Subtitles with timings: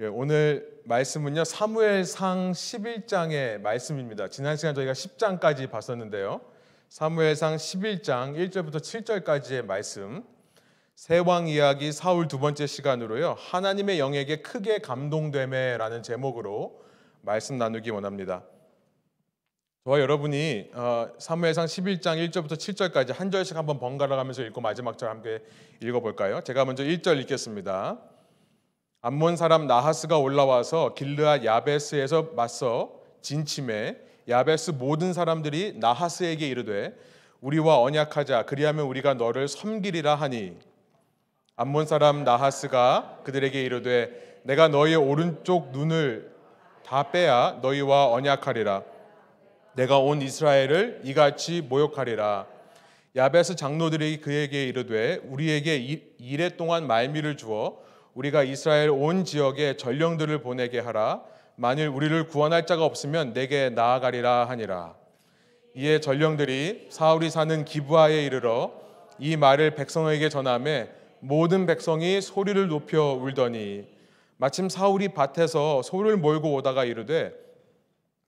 [0.00, 4.28] 예, 오늘 말씀은요 사무엘상 11장의 말씀입니다.
[4.28, 6.40] 지난 시간 저희가 10장까지 봤었는데요.
[6.88, 10.22] 사무엘상 11장 1절부터 7절까지의 말씀.
[10.94, 13.34] 세왕 이야기 사울 두 번째 시간으로요.
[13.38, 16.80] 하나님의 영에게 크게 감동됨에라는 제목으로
[17.22, 18.44] 말씀 나누기 원합니다.
[19.82, 25.08] 저와 여러분이 어, 사무엘상 11장 1절부터 7절까지 한 절씩 한번 번갈아 가면서 읽고 마지막 절
[25.08, 25.42] 함께
[25.82, 26.40] 읽어 볼까요?
[26.44, 27.98] 제가 먼저 1절 읽겠습니다.
[29.00, 33.96] 암몬 사람 나하스가 올라와서 길르앗 야베스에서 맞서 진침해
[34.28, 36.94] 야베스 모든 사람들이 나하스에게 이르되
[37.40, 38.46] 우리와 언약하자.
[38.46, 40.56] 그리하면 우리가 너를 섬기리라 하니.
[41.54, 46.32] 암몬 사람 나하스가 그들에게 이르되 내가 너희의 오른쪽 눈을
[46.84, 48.82] 다 빼야 너희와 언약하리라.
[49.74, 52.46] 내가 온 이스라엘을 이같이 모욕하리라.
[53.14, 55.76] 야베스 장로들이 그에게 이르되 우리에게
[56.18, 57.86] 이래 동안 말미를 주어
[58.18, 61.22] 우리가 이스라엘 온 지역에 전령들을 보내게 하라.
[61.54, 64.96] 만일 우리를 구원할 자가 없으면 내게 나아가리라 하니라.
[65.76, 68.72] 이에 전령들이 사울이 사는 기부하에 이르러
[69.20, 73.86] 이 말을 백성에게 전함에 모든 백성이 소리를 높여 울더니
[74.36, 77.32] 마침 사울이 밭에서 소를 몰고 오다가 이르되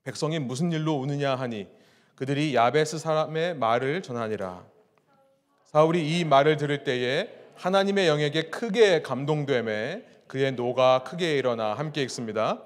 [0.05, 1.67] 백성이 무슨 일로 우느냐 하니
[2.15, 4.63] 그들이 야베스 사람의 말을 전하니라.
[5.65, 12.63] 사울이 이 말을 들을 때에 하나님의 영에게 크게 감동됨에 그의 노가 크게 일어나 함께 읽습니다.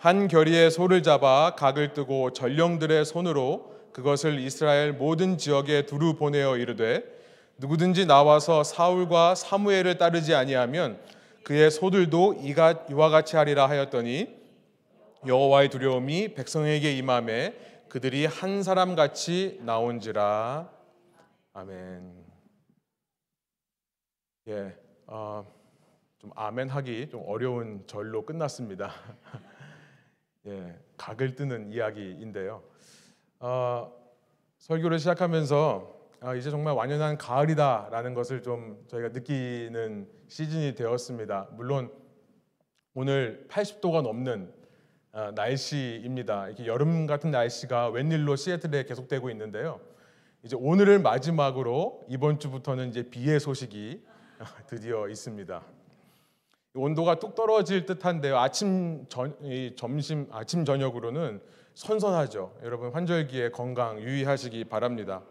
[0.00, 7.04] 한 결의의 소를 잡아 각을 뜨고 전령들의 손으로 그것을 이스라엘 모든 지역에 두루 보내어 이르되
[7.58, 10.98] 누구든지 나와서 사울과 사무엘을 따르지 아니하면
[11.44, 14.26] 그의 소들도 이가 이와 같이 하리라 하였더니
[15.24, 17.54] 여호와의 두려움이 백성에게 임함에
[17.88, 20.68] 그들이 한 사람 같이 나온지라
[21.54, 22.21] 아멘.
[24.48, 24.76] 예,
[25.06, 25.46] 어,
[26.18, 28.90] 좀 아멘하기 좀 어려운 절로 끝났습니다.
[30.46, 32.60] 예, 각을 뜨는 이야기인데요.
[33.38, 33.92] 어,
[34.58, 41.50] 설교를 시작하면서 아, 이제 정말 완연한 가을이다라는 것을 좀 저희가 느끼는 시즌이 되었습니다.
[41.52, 41.92] 물론
[42.94, 44.52] 오늘 80도가 넘는
[45.12, 46.48] 아, 날씨입니다.
[46.48, 49.80] 이렇게 여름 같은 날씨가 웬일로 시애틀에 계속되고 있는데요.
[50.42, 54.10] 이제 오늘을 마지막으로 이번 주부터는 이제 비의 소식이
[54.66, 55.62] 드디어 있습니다.
[56.74, 58.38] 온도가 뚝 떨어질 듯한데요.
[58.38, 59.36] 아침 전,
[59.76, 61.42] 점심 아침 저녁으로는
[61.74, 62.58] 선선하죠.
[62.62, 65.22] 여러분 환절기에 건강 유의하시기 바랍니다.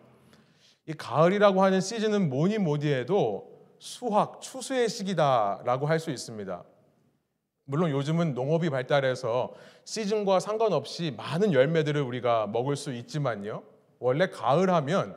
[0.86, 6.64] 이 가을이라고 하는 시즌은 뭐니 뭐니 해도 수확 추수의 시기다라고 할 수 있습니다.
[7.66, 9.54] 물론 요즘은 농업이 발달해서
[9.86, 13.64] 시즌과 상관없이 많은 열매들을 우리가 먹을 수 있지만요.
[14.00, 15.16] 원래 가을 하면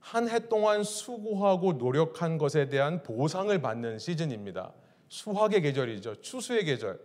[0.00, 4.72] 한 해 동안 수고하고 노력한 것에 대한 보상을 받는 시즌입니다.
[5.08, 6.20] 수확의 계절이죠.
[6.20, 7.00] 추수의 계절.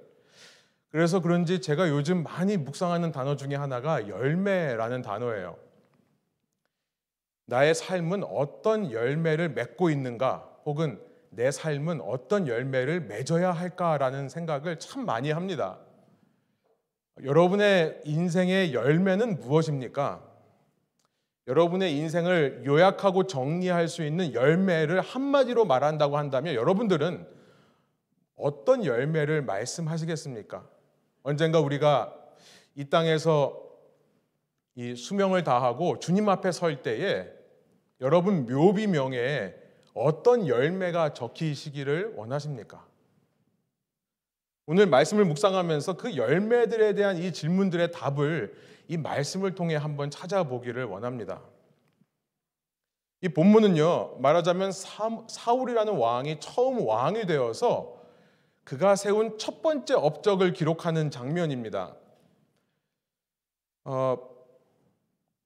[0.90, 5.58] 그래서 그런지 제가 요즘 많이 묵상하는 단어 중에 하나가 열매라는 단어예요.
[7.48, 15.06] 나의 삶은 어떤 열매를 맺고 있는가 혹은 내 삶은 어떤 열매를 맺어야 할까라는 생각을 참
[15.06, 15.80] 많이 합니다.
[17.24, 20.25] 여러분의 인생의 열매는 무엇입니까?
[21.48, 27.28] 여러분의 인생을 요약하고 정리할 수 있는 열매를 한마디로 말한다고 한다면 여러분들은
[28.36, 30.68] 어떤 열매를 말씀하시겠습니까?
[31.24, 32.14] 언젠가 우리가
[32.76, 33.64] 이 땅에서
[34.76, 37.28] 이 수명을 다하고 주님 앞에 설 때에
[38.02, 39.54] 여러분 묘비명에
[39.94, 42.86] 어떤 열매가 적히시기를 원하십니까?
[44.68, 48.56] 오늘 말씀을 묵상하면서 그 열매들에 대한 이 질문들의 답을
[48.88, 51.42] 이 말씀을 통해 한번 찾아보기를 원합니다.
[53.22, 54.72] 이 본문은요, 말하자면
[55.28, 57.96] 사울이라는 왕이 처음 왕이 되어서
[58.64, 61.96] 그가 세운 첫 번째 업적을 기록하는 장면입니다.
[63.84, 64.18] 어,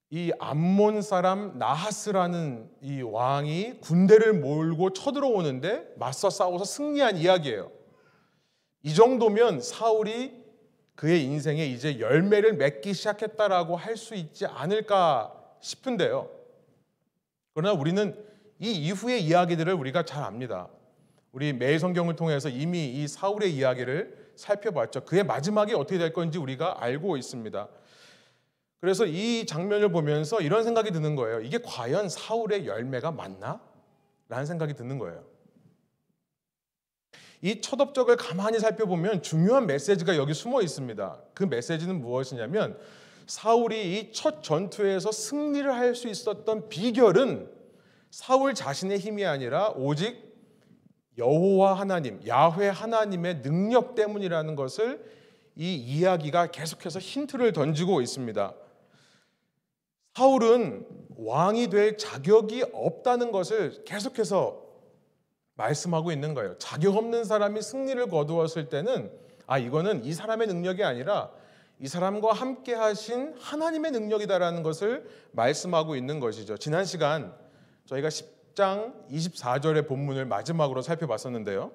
[0.08, 7.79] 이 암몬 사람 나하스라는 이 왕이 군대를 몰고 쳐들어오는데 맞서 싸워서 승리한 이야기예요.
[8.82, 10.40] 이 정도면 사울이
[10.94, 16.30] 그의 인생에 이제 열매를 맺기 시작했다라고 할 수 있지 않을까 싶은데요.
[17.54, 18.16] 그러나 우리는
[18.58, 20.68] 이 이후의 이야기들을 우리가 잘 압니다.
[21.32, 25.04] 우리 매일 성경을 통해서 이미 이 사울의 이야기를 살펴봤죠.
[25.04, 27.68] 그의 마지막이 어떻게 될 건지 우리가 알고 있습니다.
[28.80, 31.40] 그래서 이 장면을 보면서 이런 생각이 드는 거예요.
[31.40, 33.60] 이게 과연 사울의 열매가 맞나?
[34.28, 35.24] 라는 생각이 드는 거예요.
[37.42, 41.18] 이첫 업적을 가만히 살펴보면 중요한 메시지가 여기 숨어 있습니다.
[41.34, 42.76] 그 메시지는 무엇이냐면
[43.26, 47.48] 사울이 이 첫 전투에서 승리를 할 수 있었던 비결은
[48.10, 50.28] 사울 자신의 힘이 아니라 오직
[51.16, 55.04] 여호와 하나님, 야훼 하나님의 능력 때문이라는 것을
[55.56, 58.54] 이 이야기가 계속해서 힌트를 던지고 있습니다.
[60.14, 64.62] 사울은 왕이 될 자격이 없다는 것을 계속해서
[65.60, 66.56] 말씀하고 있는 거예요.
[66.58, 69.10] 자격 없는 사람이 승리를 거두었을 때는
[69.46, 71.30] 아 이거는 이 사람의 능력이 아니라
[71.78, 76.56] 이 사람과 함께 하신 하나님의 능력이다라는 것을 말씀하고 있는 것이죠.
[76.56, 77.34] 지난 시간
[77.86, 81.72] 저희가 10장 24절의 본문을 마지막으로 살펴봤었는데요.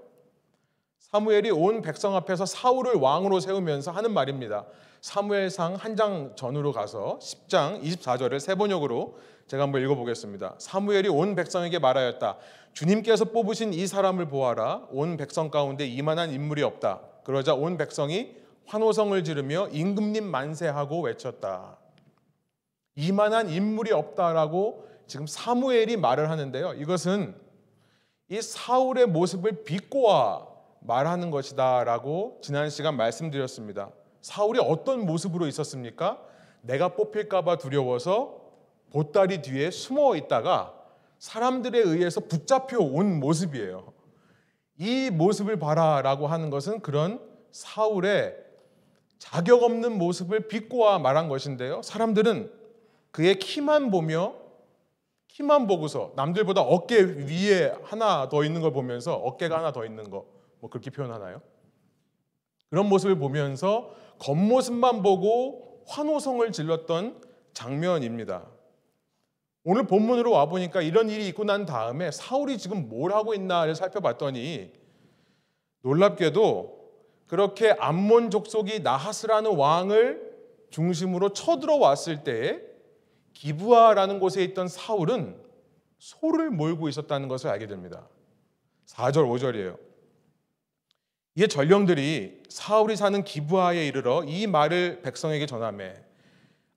[1.00, 4.66] 사무엘이 온 백성 앞에서 사울을 왕으로 세우면서 하는 말입니다.
[5.02, 9.18] 사무엘상 한 장 전으로 가서 10장 24절을 세 번역으로
[9.48, 10.56] 제가 한번 읽어보겠습니다.
[10.58, 12.38] 사무엘이 온 백성에게 말하였다.
[12.76, 14.88] 주님께서 뽑으신 이 사람을 보아라.
[14.92, 17.00] 온 백성 가운데 이만한 인물이 없다.
[17.24, 18.36] 그러자 온 백성이
[18.66, 21.78] 환호성을 지르며 임금님 만세하고 외쳤다.
[22.98, 26.74] 이만한 인물이 없다라고 지금 사무엘이 말을 하는데요.
[26.74, 27.36] 이것은
[28.28, 30.46] 이 사울의 모습을 비꼬아
[30.82, 33.92] 말하는 것이다라고 지난 시간 말씀드렸습니다.
[34.20, 36.20] 사울이 어떤 모습으로 있었습니까?
[36.62, 38.42] 내가 뽑힐까봐 두려워서
[38.92, 40.85] 보따리 뒤에 숨어 있다가
[41.20, 43.94] 사람들에 의해서 붙잡혀 온 모습이에요.
[44.78, 47.20] 이 모습을 봐라라고 하는 것은 그런
[47.52, 48.36] 사울의
[49.18, 51.82] 자격 없는 모습을 비꼬아 말한 것인데요.
[51.82, 52.52] 사람들은
[53.12, 54.36] 그의 키만 보며
[55.28, 60.36] 키만 보고서 남들보다 어깨 위에 하나 더 있는 걸 보면서 어깨가 하나 더 있는 거
[60.66, 61.42] 뭐 그렇게 표현하나요?
[62.72, 67.22] 그런 모습을 보면서 겉모습만 보고 환호성을 질렀던
[67.54, 68.48] 장면입니다.
[69.68, 74.72] 오늘 본문으로 와 보니까 이런 일이 있고 난 다음에 사울이 지금 뭘 하고 있나를 살펴봤더니
[75.82, 76.86] 놀랍게도
[77.26, 80.36] 그렇게 암몬 족속이 나하스라는 왕을
[80.70, 82.62] 중심으로 쳐들어왔을 때에
[83.34, 85.36] 기부아라는 곳에 있던 사울은
[85.98, 88.08] 소를 몰고 있었다는 것을 알게 됩니다.
[88.86, 89.80] 4절 5절이에요.
[91.38, 95.96] 이에 전령들이 사울이 사는 기부아에 이르러 이 말을 백성에게 전하매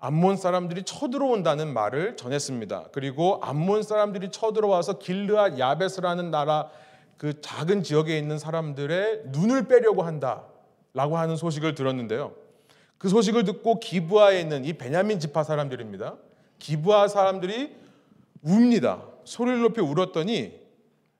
[0.00, 2.90] 암몬 사람들이 쳐들어온다는 말을 전했습니다.
[2.92, 6.70] 그리고 암몬 사람들이 쳐들어와서 길르앗 야베스라는 나라
[7.16, 12.32] 그 작은 지역에 있는 사람들의 눈을 빼려고 한다라고 하는 소식을 들었는데요.
[12.96, 16.16] 그 소식을 듣고 기부아에 있는 이 베냐민 지파 사람들입니다.
[16.60, 17.74] 기부아 사람들이
[18.42, 19.04] 웁니다.
[19.24, 20.60] 소리를 높여 울었더니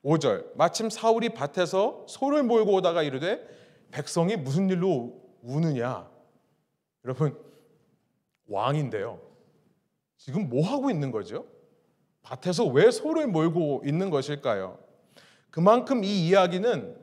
[0.05, 3.45] 5절 마침 사울이 밭에서 소를 몰고 오다가 이르되
[3.91, 6.09] 백성이 무슨 일로 우느냐
[7.05, 7.37] 여러분
[8.49, 9.21] 왕인데요
[10.17, 11.47] 지금 뭐 하고 있는 거죠?
[12.23, 14.79] 밭에서 왜 소를 몰고 있는 것일까요?
[15.51, 16.97] 그만큼 이 이야기는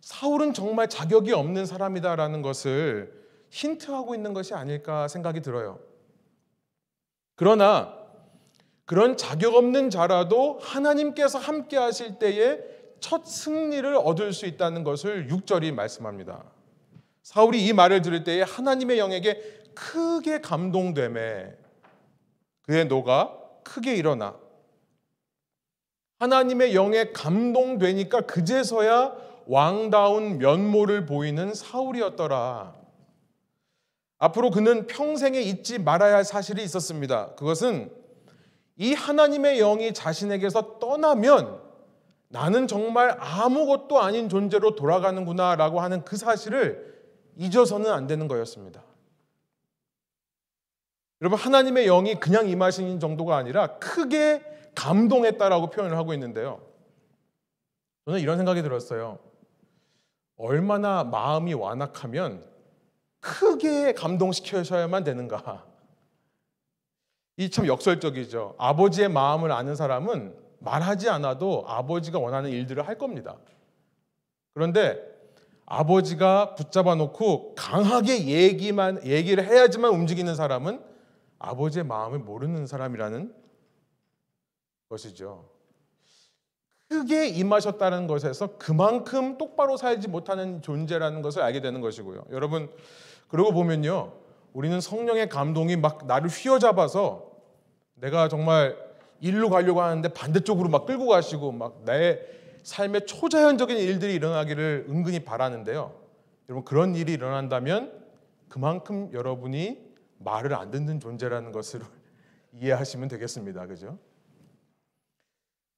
[0.00, 3.12] 사울은 정말 자격이 없는 사람이다라는 것을
[3.50, 5.78] 힌트하고 있는 것이 아닐까 생각이 들어요.
[7.36, 7.96] 그러나
[8.84, 12.58] 그런 자격 없는 자라도 하나님께서 함께 하실 때에
[12.98, 16.44] 첫 승리를 얻을 수 있다는 것을 6절이 말씀합니다.
[17.22, 21.56] 사울이 이 말을 들을 때에 하나님의 영에게 크게 감동됨에
[22.62, 24.36] 그의 노가 크게 일어나
[26.18, 29.16] 하나님의 영에 감동되니까 그제서야
[29.46, 32.74] 왕다운 면모를 보이는 사울이었더라.
[34.18, 37.34] 앞으로 그는 평생에 잊지 말아야 할 사실이 있었습니다.
[37.34, 37.92] 그것은
[38.76, 41.60] 이 하나님의 영이 자신에게서 떠나면
[42.28, 47.02] 나는 정말 아무것도 아닌 존재로 돌아가는구나라고 하는 그 사실을
[47.36, 48.82] 잊어서는 안 되는 거였습니다.
[51.22, 54.42] 여러분 하나님의 영이 그냥 임하신 정도가 아니라 크게
[54.74, 56.60] 감동했다라고 표현을 하고 있는데요.
[58.06, 59.20] 저는 이런 생각이 들었어요.
[60.36, 62.44] 얼마나 마음이 완악하면
[63.20, 65.64] 크게 감동시켜셔야만 되는가.
[67.36, 68.56] 이 참 역설적이죠.
[68.58, 73.36] 아버지의 마음을 아는 사람은 말하지 않아도 아버지가 원하는 일들을 할 겁니다.
[74.54, 75.00] 그런데
[75.66, 80.91] 아버지가 붙잡아 놓고 강하게 얘기만 얘기를 해야지만 움직이는 사람은
[81.42, 83.34] 아버지의 마음을 모르는 사람이라는
[84.88, 85.50] 것이죠.
[86.88, 92.26] 크게 임하셨다는 것에서 그만큼 똑바로 살지 못하는 존재라는 것을 알게 되는 것이고요.
[92.30, 92.70] 여러분,
[93.28, 94.12] 그러고 보면요.
[94.52, 97.30] 우리는 성령의 감동이 막 나를 휘어잡아서
[97.94, 98.76] 내가 정말
[99.20, 102.20] 일로 가려고 하는데 반대쪽으로 막 끌고 가시고 막 내
[102.62, 105.94] 삶의 초자연적인 일들이 일어나기를 은근히 바라는데요.
[106.48, 107.92] 여러분, 그런 일이 일어난다면
[108.48, 109.91] 그만큼 여러분이
[110.24, 111.80] 말을 안 듣는 존재라는 것을
[112.60, 113.66] 이해하시면 되겠습니다.
[113.66, 113.98] 그죠?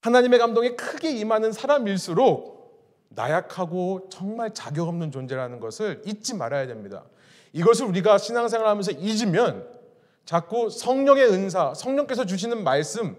[0.02, 2.54] 하나님의 감동이 크게 임하는 사람일수록
[3.08, 7.04] 나약하고 정말 자격 없는 존재라는 것을 잊지 말아야 됩니다.
[7.52, 9.72] 이것을 우리가 신앙생활 하면서 잊으면
[10.24, 13.16] 자꾸 성령의 은사, 성령께서 주시는 말씀,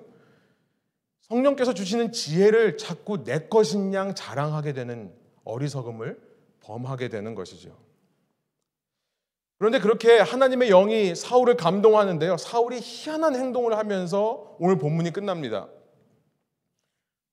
[1.22, 5.12] 성령께서 주시는 지혜를 자꾸 내 것인 양 자랑하게 되는
[5.44, 6.20] 어리석음을
[6.62, 7.76] 범하게 되는 것이죠.
[9.58, 12.38] 그런데 그렇게 하나님의 영이 사울을 감동하는데요.
[12.38, 15.68] 사울이 희한한 행동을 하면서 오늘 본문이 끝납니다.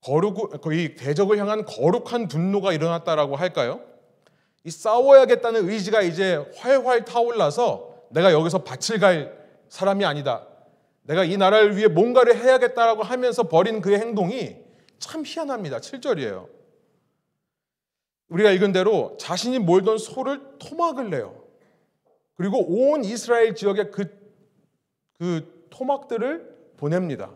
[0.02, 3.80] 거룩, 이 대적을 향한 거룩한 분노가 일어났다라고 할까요?
[4.64, 9.36] 이 싸워야겠다는 의지가 이제 활활 타올라서 내가 여기서 밭을 갈
[9.68, 10.46] 사람이 아니다.
[11.02, 14.56] 내가 이 나라를 위해 뭔가를 해야겠다라고 하면서 벌인 그의 행동이
[14.98, 15.78] 참 희한합니다.
[15.78, 16.48] 7절이에요.
[18.28, 21.41] 우리가 읽은 대로 자신이 몰던 소를 토막을 내요.
[22.42, 24.04] 그리고 온 이스라엘 지역에 그,
[25.16, 27.30] 그 토막들을 보냅니다.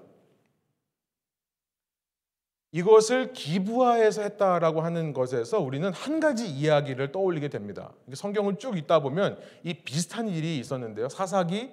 [2.73, 7.93] 이것을 기부화해서 했다라고 하는 것에서 우리는 한 가지 이야기를 떠올리게 됩니다.
[8.13, 11.09] 성경을 쭉 읽다 보면 이 비슷한 일이 있었는데요.
[11.09, 11.71] 사사기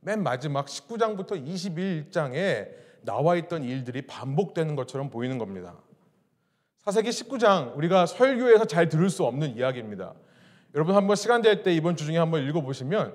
[0.00, 2.70] 맨 마지막 19장부터 21장에
[3.02, 5.76] 나와 있던 일들이 반복되는 것처럼 보이는 겁니다.
[6.78, 10.14] 사사기 19장 우리가 설교에서 잘 들을 수 없는 이야기입니다.
[10.74, 13.14] 여러분 한번 시간 될 때 이번 주 중에 한번 읽어보시면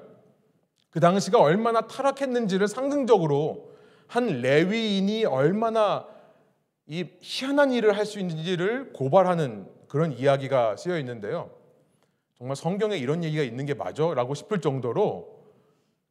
[0.90, 3.72] 그 당시가 얼마나 타락했는지를 상징적으로
[4.08, 6.08] 한 레위인이 얼마나
[6.88, 11.52] 이 희한한 일을 할 수 있는지를 고발하는 그런 이야기가 쓰여 있는데요.
[12.38, 14.14] 정말 성경에 이런 얘기가 있는 게 맞아?
[14.14, 15.36] 라고 싶을 정도로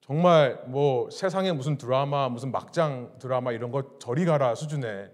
[0.01, 5.11] 정말 뭐 세상에 무슨 드라마, 무슨 막장 드라마 이런 거 저리 가라 수준의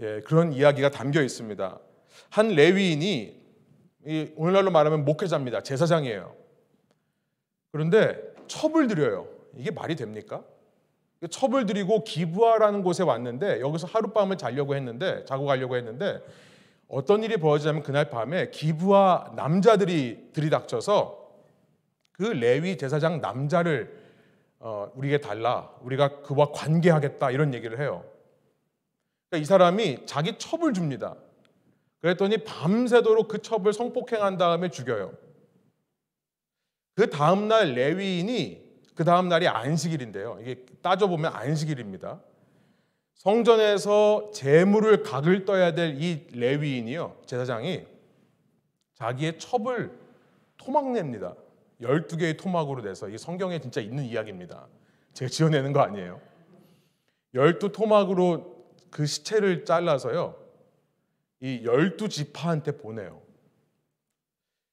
[0.00, 1.78] 예, 그런 이야기가 담겨 있습니다.
[2.30, 3.39] 한 레위인이
[4.36, 5.62] 오늘날로 말하면 목회자입니다.
[5.62, 6.34] 제사장이에요.
[7.72, 9.28] 그런데 첩을 들여요.
[9.56, 10.42] 이게 말이 됩니까?
[11.28, 16.20] 첩을 들이고 기부하라는 곳에 왔는데 여기서 하룻밤을 자려고 했는데 자고 가려고 했는데
[16.88, 21.20] 어떤 일이 벌어지냐면 그날 밤에 기부하 남자들이 들이닥쳐서
[22.12, 24.00] 그 레위 제사장 남자를
[24.58, 28.04] 어, 우리에게 달라 우리가 그와 관계하겠다 이런 얘기를 해요.
[29.28, 31.16] 그러니까 이 사람이 자기 첩을 줍니다.
[32.00, 35.12] 그랬더니 밤새도록 그 첩을 성폭행한 다음에 죽여요.
[36.94, 40.38] 그 다음 날 레위인이 그 다음 날이 안식일인데요.
[40.40, 42.20] 이게 따져보면 안식일입니다.
[43.14, 47.18] 성전에서 재물을 각을 떠야 될 이 레위인이요.
[47.26, 47.86] 제사장이
[48.94, 49.92] 자기의 첩을
[50.56, 51.34] 토막냅니다.
[51.82, 54.66] 12개의 토막으로 돼서 이 성경에 진짜 있는 이야기입니다.
[55.14, 56.20] 제가 지어내는 거 아니에요.
[57.34, 60.34] 12 토막으로 그 시체를 잘라서요.
[61.40, 63.20] 이 12지파한테 보내요.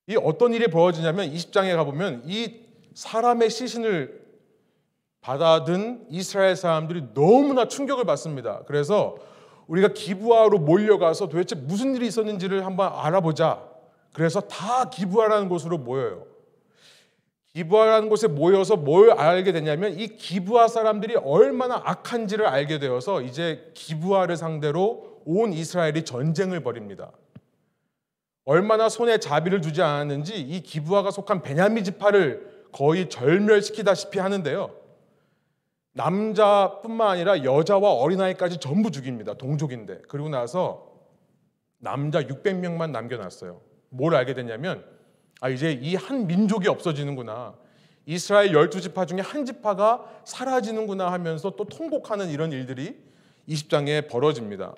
[0.07, 2.61] 이 어떤 일이 벌어지냐면 20장에 가보면 이
[2.93, 4.25] 사람의 시신을
[5.21, 8.63] 받아든 이스라엘 사람들이 너무나 충격을 받습니다.
[8.65, 9.17] 그래서
[9.67, 13.61] 우리가 기부하러 몰려가서 도대체 무슨 일이 있었는지를 한번 알아보자.
[14.13, 16.25] 그래서 다 기부하라는 곳으로 모여요.
[17.53, 24.37] 기부하라는 곳에 모여서 뭘 알게 되냐면 이 기부하 사람들이 얼마나 악한지를 알게 되어서 이제 기부하를
[24.37, 27.11] 상대로 온 이스라엘이 전쟁을 벌입니다.
[28.45, 34.73] 얼마나 손에 자비를 두지 않았는지 이 기부하가 속한 베냐민 지파를 거의 절멸시키다시피 하는데요.
[35.91, 39.33] 남자뿐만 아니라 여자와 어린아이까지 전부 죽입니다.
[39.33, 40.03] 동족인데.
[40.07, 40.93] 그리고 나서
[41.79, 43.59] 남자 600명만 남겨놨어요.
[43.89, 44.85] 뭘 알게 됐냐면
[45.41, 47.53] 아 이제 이 한 민족이 없어지는구나.
[48.05, 52.97] 이스라엘 12지파 중에 한 지파가 사라지는구나 하면서 또 통곡하는 이런 일들이
[53.49, 54.73] 20장에 벌어집니다.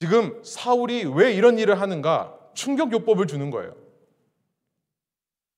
[0.00, 2.38] 지금 사울이 왜 이런 일을 하는가?
[2.54, 3.74] 충격 요법을 주는 거예요.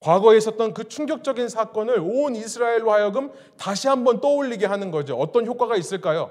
[0.00, 5.16] 과거에 있었던 그 충격적인 사건을 온 이스라엘로 하여금 다시 한번 떠올리게 하는 거죠.
[5.16, 6.30] 어떤 효과가 있을까요?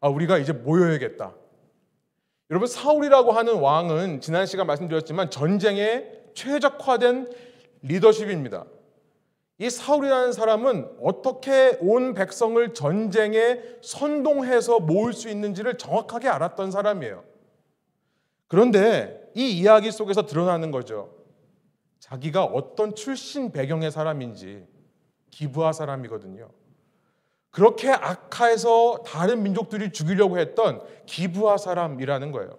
[0.00, 1.34] 아, 우리가 이제 모여야겠다.
[2.50, 6.04] 여러분, 사울이라고 하는 왕은 지난 시간 말씀드렸지만 전쟁에
[6.34, 7.32] 최적화된
[7.82, 8.66] 리더십입니다.
[9.58, 17.22] 이 사울이라는 사람은 어떻게 온 백성을 전쟁에 선동해서 모을 수 있는지를 정확하게 알았던 사람이에요.
[18.48, 21.14] 그런데 이 이야기 속에서 드러나는 거죠.
[22.00, 24.66] 자기가 어떤 출신 배경의 사람인지
[25.30, 26.50] 기부하 사람이거든요.
[27.50, 32.58] 그렇게 악화해서 다른 민족들이 죽이려고 했던 기부하 사람이라는 거예요.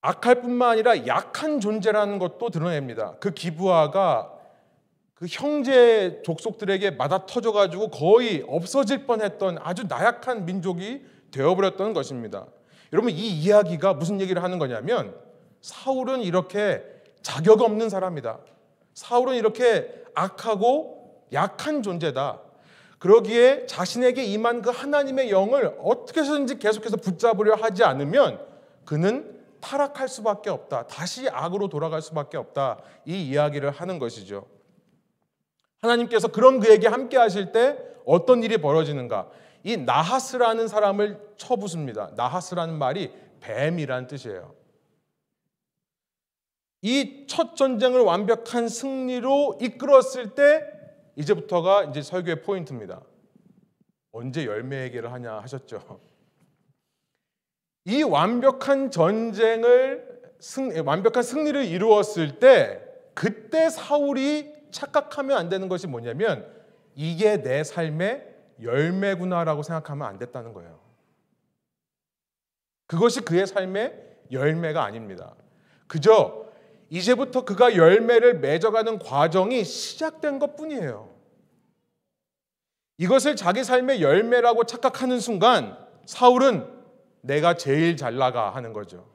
[0.00, 3.14] 악할 뿐만 아니라 약한 존재라는 것도 드러냅니다.
[3.20, 4.32] 그 기부하가
[5.14, 12.46] 그 형제 족속들에게 맞아 터져가지고 거의 없어질 뻔했던 아주 나약한 민족이 되어버렸던 것입니다.
[12.92, 15.14] 여러분 이 이야기가 무슨 얘기를 하는 거냐면
[15.60, 16.82] 사울은 이렇게
[17.20, 18.38] 자격 없는 사람이다.
[18.94, 22.40] 사울은 이렇게 악하고 약한 존재다.
[22.98, 28.40] 그러기에 자신에게 임한 그 하나님의 영을 어떻게 해서든지 계속해서 붙잡으려 하지 않으면
[28.84, 30.86] 그는 타락할 수밖에 없다.
[30.86, 32.80] 다시 악으로 돌아갈 수밖에 없다.
[33.04, 34.46] 이 이야기를 하는 것이죠.
[35.80, 39.30] 하나님께서 그런 그에게 함께 하실 때 어떤 일이 벌어지는가?
[39.64, 42.12] 이 나하스라는 사람을 쳐붓습니다.
[42.16, 44.54] 나하스라는 말이 뱀이란 뜻이에요.
[46.82, 50.62] 이 첫 전쟁을 완벽한 승리로 이끌었을 때
[51.16, 53.02] 이제부터가 이제 설교의 포인트입니다.
[54.12, 56.00] 언제 열매 얘기를 하냐 하셨죠.
[57.88, 62.82] 이 완벽한 전쟁을 승, 완벽한 승리를 이루었을 때
[63.14, 66.46] 그때 사울이 착각하면 안 되는 것이 뭐냐면
[66.94, 68.28] 이게 내 삶의
[68.62, 70.78] 열매구나라고 생각하면 안 됐다는 거예요.
[72.86, 75.34] 그것이 그의 삶의 열매가 아닙니다.
[75.86, 76.44] 그저
[76.90, 81.08] 이제부터 그가 열매를 맺어가는 과정이 시작된 것 뿐이에요.
[82.98, 86.77] 이것을 자기 삶의 열매라고 착각하는 순간 사울은
[87.22, 89.06] 내가 제일 잘 나가 하는 거죠.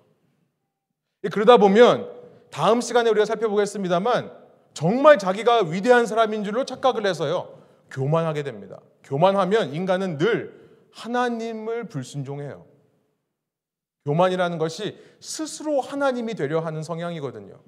[1.31, 2.09] 그러다 보면
[2.49, 4.31] 다음 시간에 우리가 살펴보겠습니다만
[4.73, 7.59] 정말 자기가 위대한 사람인 줄로 착각을 해서요.
[7.91, 8.79] 교만하게 됩니다.
[9.03, 12.65] 교만하면 인간은 늘 하나님을 불순종해요.
[14.05, 17.59] 교만이라는 것이 스스로 하나님이 되려 하는 성향이거든요.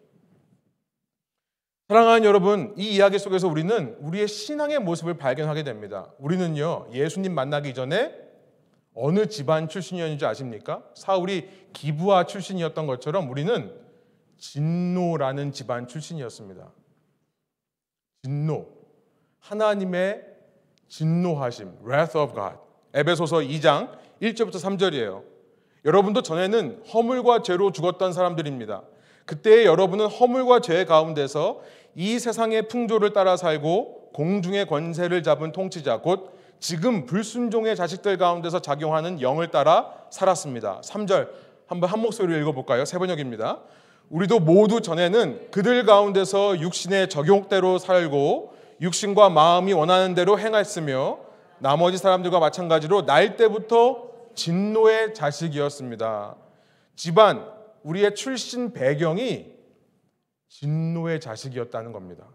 [1.88, 6.12] 사랑하는 여러분, 이 이야기 속에서 우리는 우리의 신앙의 모습을 발견하게 됩니다.
[6.18, 8.25] 우리는요, 예수님 만나기 전에
[8.96, 10.84] 어느 집안 출신이었는지 아십니까?
[10.96, 13.74] 사울이 기부아 출신이었던 것처럼 우리는
[14.38, 16.72] 진노라는 집안 출신이었습니다.
[18.24, 18.68] 진노.
[19.40, 20.24] 하나님의
[20.88, 22.58] 진노하심, wrath of God.
[22.94, 25.24] 에베소서 2장 1절부터 3절이에요.
[25.84, 28.84] 여러분도 전에는 허물과 죄로 죽었던 사람들입니다.
[29.26, 31.62] 그때 여러분은 허물과 죄 가운데서
[31.96, 36.35] 이 세상의 풍조를 따라 살고 공중의 권세를 잡은 통치자 곧
[36.66, 40.82] 지금 불순종의 자식들 가운데서 작용하는 영을 따라 살았습니다.
[40.82, 41.30] 3절
[41.68, 42.86] 한번 한 목소리로 읽어볼까요?
[42.86, 43.60] 세 번역입니다.
[44.10, 51.20] 우리도 모두 전에는 그들 가운데서 육신의 적용대로 살고 육신과 마음이 원하는 대로 행했으며
[51.60, 56.36] 나머지 사람들과 마찬가지로 날 때부터 진노의 자식이었습니다.
[56.96, 57.48] 집안,
[57.84, 59.54] 우리의 출신 배경이
[60.50, 62.26] 진노의 자식이었다는 겁니다.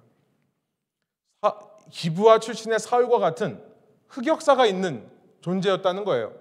[1.90, 3.69] 기부와 출신의 사울과 같은
[4.10, 5.08] 흑역사가 있는
[5.40, 6.32] 존재였다는 거예요.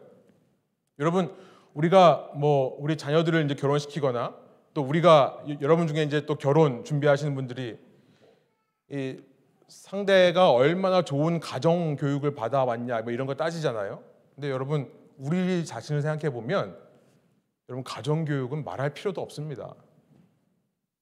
[1.00, 1.34] 여러분,
[1.74, 4.36] 우리가 뭐 우리 자녀들을 이제 결혼시키거나
[4.74, 7.78] 또 우리가 여러분 중에 이제 또 결혼 준비하시는 분들이
[8.92, 9.20] 이
[9.68, 14.04] 상대가 얼마나 좋은 가정 교육을 받아왔냐 뭐 이런 거 따지잖아요.
[14.36, 16.78] 근데 여러분 우리 자신을 생각해 보면
[17.68, 19.76] 여러분 가정 교육은 말할 필요도 없습니다.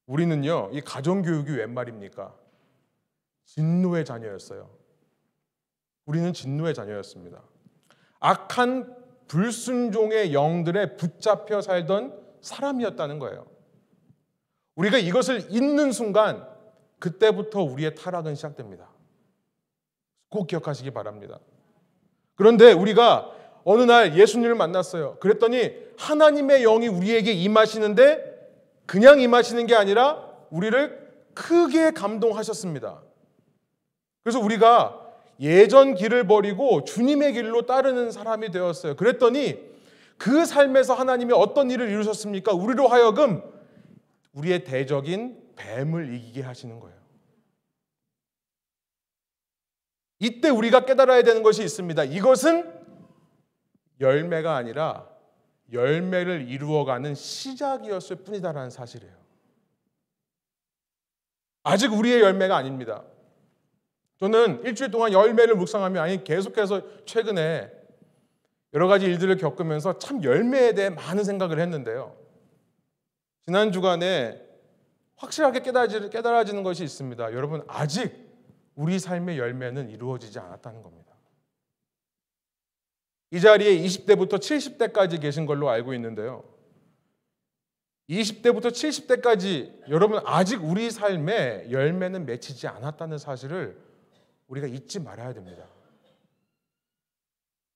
[0.06, 2.34] 우리는요 이 가정 교육이 웬 말입니까?
[3.45, 4.69] 진노의 자녀였어요.
[6.08, 7.43] 우리는 진노의 자녀였습니다.
[8.20, 8.96] 악한
[9.28, 13.46] 불순종의 영들에 붙잡혀 살던 사람이었다는 거예요.
[14.76, 16.48] 우리가 이것을 잊는 순간
[17.00, 18.89] 그때부터 우리의 타락은 시작됩니다.
[20.30, 21.39] 꼭 기억하시기 바랍니다.
[22.36, 23.32] 그런데 우리가
[23.65, 25.17] 어느 날 예수님을 만났어요.
[25.20, 28.38] 그랬더니 하나님의 영이 우리에게 임하시는데
[28.86, 33.02] 그냥 임하시는 게 아니라 우리를 크게 감동하셨습니다.
[34.24, 35.07] 그래서 우리가
[35.39, 38.95] 예전 길을 버리고 주님의 길로 따르는 사람이 되었어요.
[38.95, 39.58] 그랬더니
[40.17, 42.54] 그 삶에서 하나님이 어떤 일을 이루셨습니까?
[42.54, 43.43] 우리로 하여금
[44.34, 46.97] 우리의 대적인 뱀을 이기게 하시는 거예요.
[50.19, 52.04] 이때 우리가 깨달아야 되는 것이 있습니다.
[52.06, 52.73] 이것은
[54.00, 55.08] 열매가 아니라
[55.71, 59.13] 열매를 이루어가는 시작이었을 뿐이다라는 사실이에요.
[61.63, 63.04] 아직 우리의 열매가 아닙니다.
[64.19, 67.71] 저는 일주일 동안 열매를 묵상하며 아니 계속해서 최근에
[68.73, 72.15] 여러 가지 일들을 겪으면서 참 열매에 대해 많은 생각을 했는데요.
[73.45, 74.43] 지난 주간에
[75.15, 77.34] 확실하게 깨달아지는 것이 있습니다.
[77.34, 78.27] 여러분 아직
[78.75, 81.13] 우리 삶의 열매는 이루어지지 않았다는 겁니다.
[83.32, 86.43] 이 자리에 20대부터 70대까지 계신 걸로 알고 있는데요.
[88.10, 93.87] 20대부터 70대까지 여러분 아직 우리 삶에 열매는 맺히지 않았다는 사실을
[94.47, 95.63] 우리가 잊지 말아야 됩니다.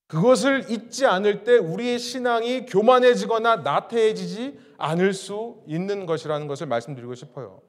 [0.07, 7.61] 그것을 잊지 않을 때 우리의 신앙이 교만해지거나 나태해지지 않을 수 있는 것이라는 것을 말씀드리고 싶어요.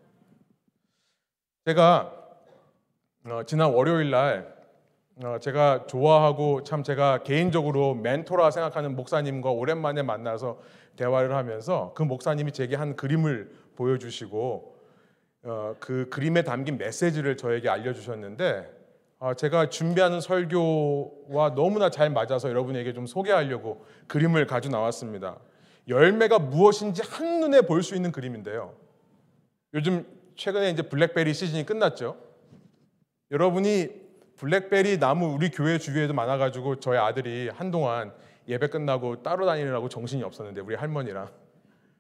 [1.65, 2.13] 제가
[3.27, 4.53] 어, 지난 월요일 날
[5.23, 10.61] 어, 제가 좋아하고 참 제가 개인적으로 멘토라 생각하는 목사님과 오랜만에 만나서
[10.97, 14.77] 대화를 하면서 그 목사님이 제게 한 그림을 보여주시고
[15.45, 18.82] 어, 그 그림에 담긴 메시지를 저에게 알려주셨는데 아,
[19.37, 25.39] 제가 준비하는 설교와 너무나 잘 맞아서 여러분에게 좀 소개하려고 그림을 가져 나왔습니다.
[25.87, 28.75] 열매가 무엇인지 한눈에 볼 수 있는 그림인데요.
[29.75, 30.05] 요즘
[30.35, 32.17] 최근에 이제 블랙베리 시즌이 끝났죠.
[33.31, 33.89] 여러분이
[34.37, 38.13] 블랙베리 나무 우리 교회 주위에도 많아가지고 저희 아들이 한동안
[38.49, 41.31] 예배 끝나고 따로 다니느라고 정신이 없었는데 우리 할머니랑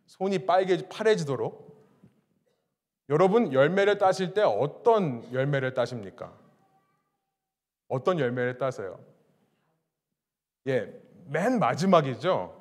[0.06, 1.70] 손이 빨개 파래지도록
[3.10, 6.32] 여러분 열매를 따실 때 어떤 열매를 따십니까?
[7.92, 8.98] 어떤 열매를 따세요?
[10.66, 12.58] 예, 맨 마지막이죠.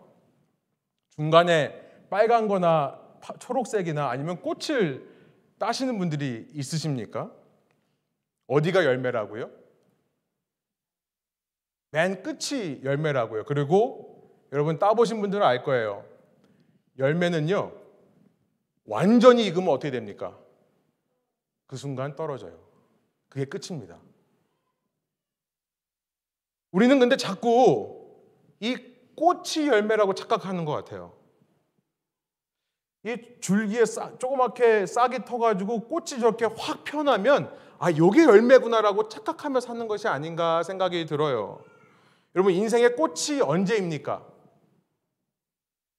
[1.16, 3.00] 중간에 빨간 거나
[3.40, 5.10] 초록색이나 아니면 꽃을
[5.58, 7.34] 따시는 분들이 있으십니까?
[8.48, 9.50] 어디가 열매라고요?
[11.92, 13.46] 맨 끝이 열매라고요.
[13.46, 16.04] 그리고 여러분 따보신 분들은 알 거예요.
[16.98, 17.72] 열매는요,
[18.84, 20.38] 완전히 익으면 어떻게 됩니까?
[21.68, 22.60] 그 순간 떨어져요.
[23.30, 23.98] 그게 끝입니다.
[26.72, 28.08] 우리는 근데 자꾸
[28.60, 28.78] 이
[29.16, 31.14] 꽃이 열매라고 착각하는 것 같아요.
[33.04, 39.88] 이 줄기에 싸, 조그맣게 싹이 터가지고 꽃이 저렇게 확 펴나면 아, 요게 열매구나라고 착각하며 사는
[39.88, 41.64] 것이 아닌가 생각이 들어요.
[42.36, 44.24] 여러분, 인생의 꽃이 언제입니까?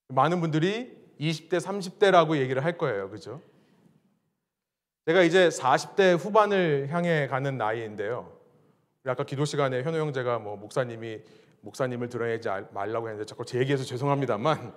[0.09, 3.11] 많은 분들이 20대, 30대라고 얘기를 할 거예요.
[3.11, 3.41] 그죠?
[5.07, 8.32] 제가 이제 40대 후반을 향해 가는 나이인데요.
[9.05, 11.21] 아까 기도 시간에 현우 형제가 뭐 목사님이
[11.63, 14.73] 목사님을 드러내지 말라고 했는데 자꾸 제 얘기해서 죄송합니다만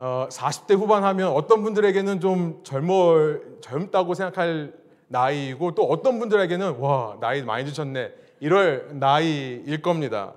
[0.00, 4.72] 어, 40대 후반 하면 어떤 분들에게는 좀 젊어 젊다고 생각할
[5.08, 10.34] 나이이고 또 어떤 분들에게는 와 나이 많이 드셨네 이럴 나이일 겁니다.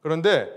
[0.00, 0.50] 그런데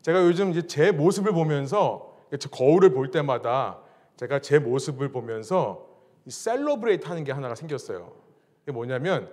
[0.00, 2.16] 제가 요즘 이제 제 모습을 보면서
[2.52, 3.80] 거울을 볼 때마다
[4.16, 5.86] 제가 제 모습을 보면서
[6.26, 8.12] 셀러브레이트 하는 게 하나가 생겼어요.
[8.62, 9.28] 이게 뭐냐면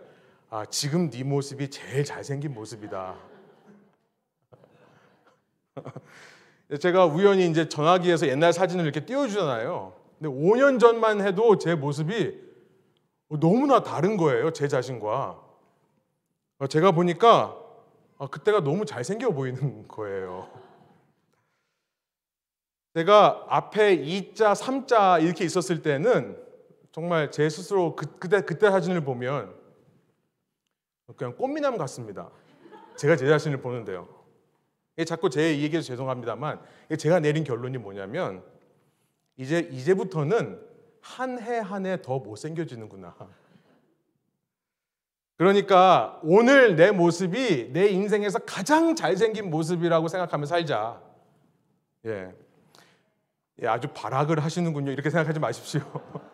[0.55, 3.15] 아, 지금 네 모습이 제일 잘생긴 모습이다.
[6.79, 9.95] 제가 우연히 이제 전화기에서 옛날 사진을 이렇게 띄워주잖아요.
[10.19, 12.39] 근데 5년 전만 해도 제 모습이
[13.29, 14.53] 너무나 다른 거예요.
[14.53, 15.41] 제 자신과.
[16.69, 17.57] 제가 보니까
[18.19, 20.51] 아, 그때가 너무 잘생겨 보이는 거예요.
[22.93, 26.37] 제가 앞에 2자, 3자 이렇게 있었을 때는
[26.91, 29.62] 정말 제 스스로 그, 그때 그때 사진을 보면
[31.15, 32.29] 그냥 꽃미남 같습니다.
[32.95, 34.07] 제가 제 자신을 보는데요.
[35.07, 36.61] 자꾸 제 얘기해서 죄송합니다만
[36.97, 38.43] 제가 내린 결론이 뭐냐면
[39.37, 40.59] 이제 이제부터는
[41.01, 43.15] 한 해 한 해 더 못생겨지는구나.
[45.35, 51.01] 그러니까 오늘 내 모습이 내 인생에서 가장 잘생긴 모습이라고 생각하며 살자.
[52.05, 52.33] 예.
[53.61, 54.91] 예, 아주 발악을 하시는군요.
[54.91, 55.81] 이렇게 생각하지 마십시오.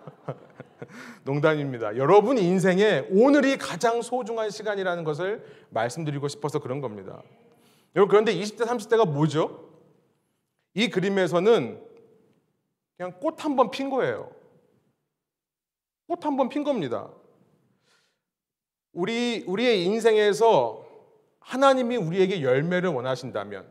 [1.24, 1.98] 농담입니다.
[1.98, 7.22] 여러분 인생에 오늘이 가장 소중한 시간이라는 것을 말씀드리고 싶어서 그런 겁니다.
[7.96, 9.70] 여러분 그런데 20대 30대가 뭐죠?
[10.74, 11.82] 이 그림에서는
[12.98, 14.30] 그냥 꽃 한 번 핀 거예요.
[16.08, 17.10] 꽃 한 번 핀 겁니다.
[18.94, 20.86] 우리 우리의 인생에서
[21.40, 23.66] 하나님이 우리에게 열매를 원하신다면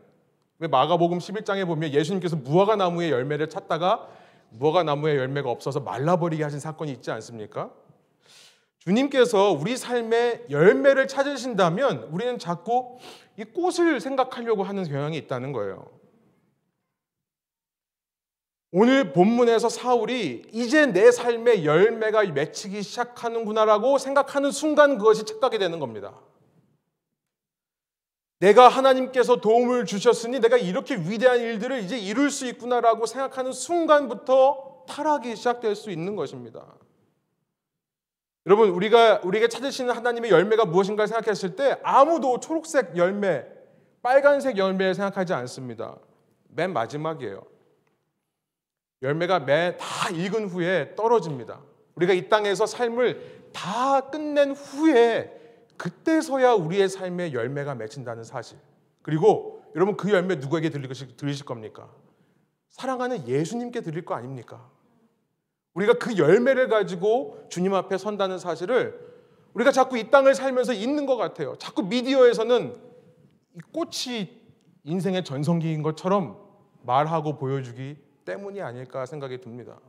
[0.59, 4.09] 왜 마가복음 11장에 보면 예수님께서 무화과 나무의 열매를 찾다가
[4.51, 7.71] 무화과 나무의 열매가 없어서 말라버리게 하신 사건이 있지 않습니까?
[8.79, 12.97] 주님께서 우리 삶의 열매를 찾으신다면 우리는 자꾸
[13.37, 15.87] 이 꽃을 생각하려고 하는 경향이 있다는 거예요.
[18.71, 26.13] 오늘 본문에서 사울이 이제 내 삶의 열매가 맺히기 시작하는구나라고 생각하는 순간 그것이 착각이 되는 겁니다.
[28.39, 35.35] 내가 하나님께서 도움을 주셨으니 내가 이렇게 위대한 일들을 이제 이룰 수 있구나라고 생각하는 순간부터 타락이
[35.35, 36.65] 시작될 수 있는 것입니다.
[38.45, 43.45] 여러분 우리가 우리에게 찾으시는 하나님의 열매가 무엇인가 생각했을 때 아무도 초록색 열매,
[44.01, 45.97] 빨간색 열매 생각하지 않습니다.
[46.47, 47.43] 맨 마지막이에요.
[49.01, 51.59] 열매가 맨다 익은 후에 떨어집니다.
[51.95, 55.38] 우리가 이 땅에서 삶을 다 끝낸 후에
[55.79, 58.57] 그때서야 우리의 삶의 열매가 맺힌다는 사실.
[59.01, 61.89] 그리고 여러분 그 열매 누구에게 들리실 겁니까?
[62.67, 64.69] 사랑하는 예수님께 드릴 거 아닙니까?
[65.73, 68.99] 우리가 그 열매를 가지고 주님 앞에 선다는 사실을
[69.53, 71.55] 우리가 자꾸 이 땅을 살면서 잊는 것 같아요.
[71.57, 72.75] 자꾸 미디어에서는
[73.55, 74.37] 이 꽃이
[74.83, 76.37] 인생의 전성기인 것처럼
[76.83, 79.79] 말하고 보여주기 때문이 아닐까 생각이 듭니다.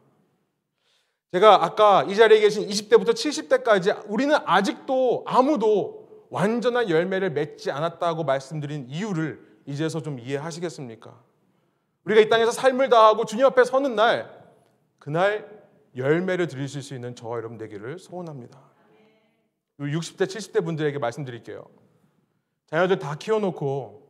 [1.32, 8.86] 제가 아까 이 자리에 계신 20대부터 70대까지 우리는 아직도 아무도 완전한 열매를 맺지 않았다고 말씀드린
[8.88, 11.22] 이유를 이제서 좀 이해하시겠습니까?
[12.04, 14.28] 우리가 이 땅에서 삶을 다하고 주님 앞에 서는 날,
[14.98, 15.48] 그날
[15.96, 18.60] 열매를 드리실 수 있는 저와 여러분 되기를 소원합니다.
[19.78, 21.64] 60대, 70대 분들에게 말씀드릴게요.
[22.66, 24.08] 자녀들 다 키워놓고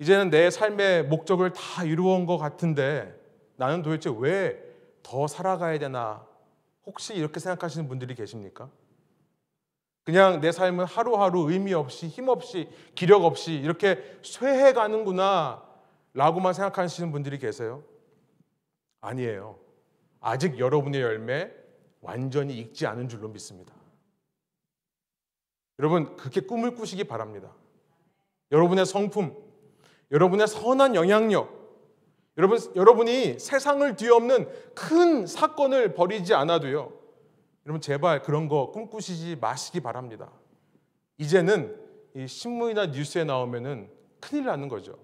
[0.00, 3.14] 이제는 내 삶의 목적을 다 이루어온 것 같은데
[3.56, 4.73] 나는 도대체 왜
[5.04, 6.26] 더 살아가야 되나
[6.84, 8.68] 혹시 이렇게 생각하시는 분들이 계십니까?
[10.02, 15.62] 그냥 내 삶은 하루하루 의미 없이 힘 없이 기력 없이 이렇게 쇠해 가는구나
[16.14, 17.84] 라고만 생각하시는 분들이 계세요.
[19.00, 19.58] 아니에요.
[20.20, 21.50] 아직 여러분의 열매
[22.00, 23.74] 완전히 익지 않은 줄로 믿습니다.
[25.78, 27.50] 여러분, 그렇게 꿈을 꾸시기 바랍니다.
[28.52, 29.36] 여러분의 성품,
[30.10, 31.63] 여러분의 선한 영향력,
[32.36, 36.92] 여러분, 여러분이 세상을 뒤엎는 큰 사건을 벌이지 않아도요.
[37.66, 40.30] 여러분, 제발 그런 거 꿈꾸시지 마시기 바랍니다.
[41.18, 41.80] 이제는
[42.14, 44.98] 이 신문이나 뉴스에 나오면은 큰일 나는 거죠.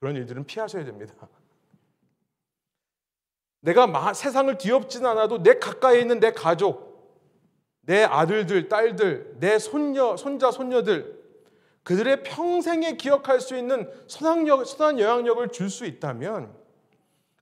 [0.00, 1.14] 그런 일들은 피하셔야 됩니다.
[3.60, 6.88] 내가 세상을 뒤엎지는 않아도 내 가까이 있는 내 가족,
[7.82, 11.17] 내 아들들, 딸들, 내 손녀, 손자, 손녀들,
[11.88, 16.54] 그들의 평생에 기억할 수 있는 선악력, 선한 영향력을 줄 수 있다면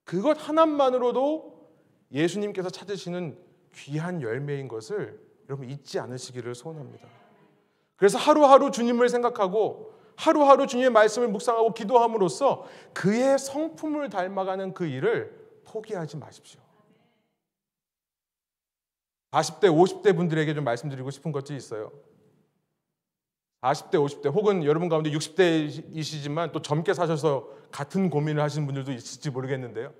[0.04, 1.68] 그것 하나만으로도
[2.12, 3.36] 예수님께서 찾으시는
[3.74, 7.08] 귀한 열매인 것을 여러분 잊지 않으시기를 소원합니다.
[7.96, 16.18] 그래서 하루하루 주님을 생각하고 하루하루 주님의 말씀을 묵상하고 기도함으로써 그의 성품을 닮아가는 그 일을 포기하지
[16.18, 16.60] 마십시오.
[19.32, 21.90] 40대, 50대 분들에게 좀 말씀드리고 싶은 것이 있어요.
[23.66, 29.92] 40대, 50대 혹은 여러분 가운데 60대이시지만 또 젊게 사셔서 같은 고민을 하시는 분들도 있을지 모르겠는데요.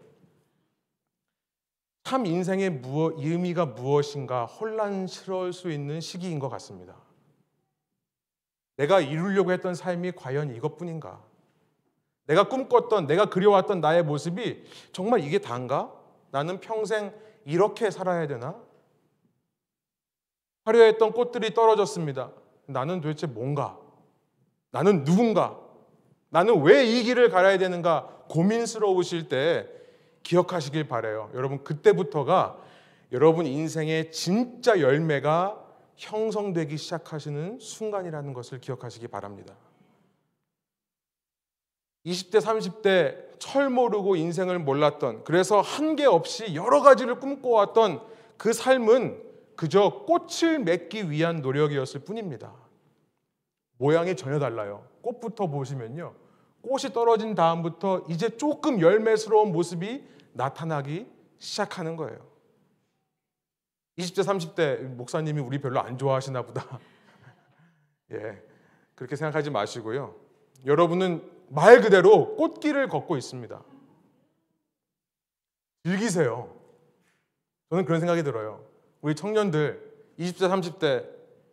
[2.04, 6.94] 참 인생의 무엇, 의미가 무엇인가 혼란스러울 수 있는 시기인 것 같습니다.
[8.76, 11.20] 내가 이루려고 했던 삶이 과연 이것뿐인가?
[12.26, 15.92] 내가 꿈꿨던, 내가 그려왔던 나의 모습이 정말 이게 단가?
[16.30, 17.12] 나는 평생
[17.44, 18.60] 이렇게 살아야 되나?
[20.64, 22.32] 화려했던 꽃들이 떨어졌습니다.
[22.66, 23.78] 나는 도대체 뭔가?
[24.70, 25.58] 나는 누군가?
[26.30, 28.24] 나는 왜 이 길을 가야 되는가?
[28.28, 29.68] 고민스러우실 때
[30.22, 31.30] 기억하시길 바래요.
[31.34, 32.58] 여러분 그때부터가
[33.12, 35.64] 여러분 인생의 진짜 열매가
[35.96, 39.54] 형성되기 시작하시는 순간이라는 것을 기억하시기 바랍니다.
[42.04, 48.00] 20대, 30대 철 모르고 인생을 몰랐던 그래서 한계 없이 여러 가지를 꿈꿔왔던
[48.36, 49.22] 그 삶은
[49.56, 52.52] 그저 꽃을 맺기 위한 노력이었을 뿐입니다.
[53.78, 54.86] 모양이 전혀 달라요.
[55.02, 56.14] 꽃부터 보시면요.
[56.62, 61.06] 꽃이 떨어진 다음부터 이제 조금 열매스러운 모습이 나타나기
[61.38, 62.18] 시작하는 거예요.
[63.98, 66.78] 20대, 30대 목사님이 우리 별로 안 좋아하시나 보다.
[68.12, 68.42] 예.
[68.94, 70.14] 그렇게 생각하지 마시고요.
[70.66, 73.62] 여러분은 말 그대로 꽃길을 걷고 있습니다.
[75.84, 76.54] 즐기세요.
[77.70, 78.75] 저는 그런 생각이 들어요.
[79.06, 79.80] 우리 청년들
[80.18, 81.08] 20대, 30대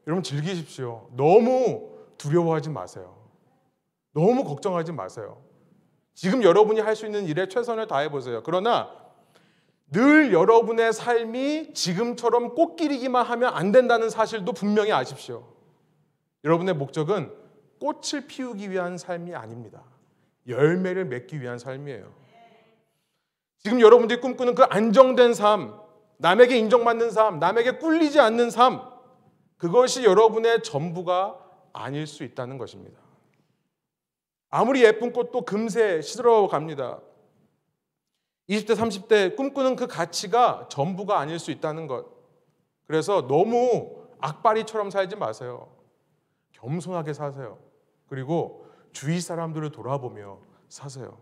[0.07, 1.07] 여러분 즐기십시오.
[1.15, 3.15] 너무 두려워하지 마세요.
[4.11, 5.39] 너무 걱정하지 마세요.
[6.15, 8.41] 지금 여러분이 할 수 있는 일에 최선을 다해 보세요.
[8.43, 8.89] 그러나
[9.91, 15.47] 늘 여러분의 삶이 지금처럼 꽃길이기만 하면 안 된다는 사실도 분명히 아십시오.
[16.43, 17.31] 여러분의 목적은
[17.79, 19.83] 꽃을 피우기 위한 삶이 아닙니다.
[20.47, 22.11] 열매를 맺기 위한 삶이에요.
[23.59, 25.82] 지금 여러분들이 꿈꾸는 그 안정된 삶,
[26.17, 28.81] 남에게 인정받는 삶, 남에게 꿀리지 않는 삶,
[29.57, 31.39] 그것이 여러분의 전부가
[31.71, 32.99] 아닐 수 있다는 것입니다.
[34.49, 36.99] 아무리 예쁜 꽃도 금세 시들어 갑니다.
[38.49, 42.05] 20대, 30대 꿈꾸는 그 가치가 전부가 아닐 수 있다는 것.
[42.85, 45.69] 그래서 너무 악바리처럼 살지 마세요.
[46.51, 47.57] 겸손하게 사세요.
[48.07, 51.17] 그리고 주위 사람들을 돌아보며 사세요.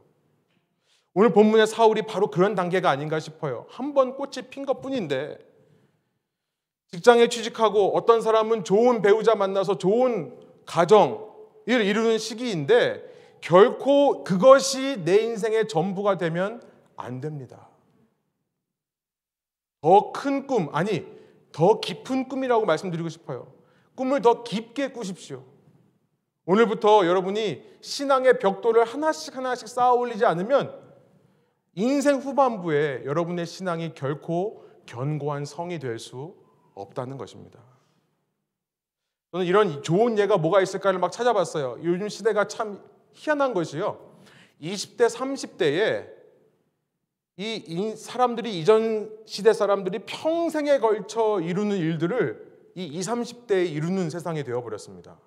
[1.13, 3.65] 오늘 본문의 사울이 바로 그런 단계가 아닌가 싶어요.
[3.69, 5.37] 한 번 꽃이 핀 것 뿐인데
[6.91, 11.21] 직장에 취직하고 어떤 사람은 좋은 배우자 만나서 좋은 가정을
[11.67, 13.09] 이루는 시기인데
[13.41, 16.61] 결코 그것이 내 인생의 전부가 되면
[16.95, 17.69] 안 됩니다.
[19.81, 21.05] 더 큰 꿈, 아니,
[21.51, 23.51] 더 깊은 꿈이라고 말씀드리고 싶어요.
[23.95, 25.43] 꿈을 더 깊게 꾸십시오.
[26.45, 30.80] 오늘부터 여러분이 신앙의 벽돌을 하나씩 하나씩 쌓아 올리지 않으면
[31.75, 36.35] 인생 후반부에 여러분의 신앙이 결코 견고한 성이 될 수
[36.73, 37.59] 없다는 것입니다.
[39.31, 41.79] 저는 이런 좋은 예가 뭐가 있을까를 막 찾아봤어요.
[41.83, 42.81] 요즘 시대가 참
[43.13, 44.11] 희한한 것이요.
[44.61, 46.09] 20대, 30대에
[47.37, 54.61] 이 사람들이 이전 시대 사람들이 평생에 걸쳐 이루는 일들을 이 20, 30대에 이루는 세상이 되어
[54.61, 55.17] 버렸습니다.